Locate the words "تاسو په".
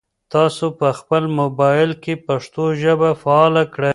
0.33-0.87